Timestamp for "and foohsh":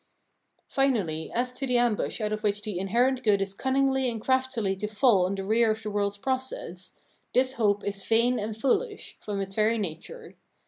8.39-9.13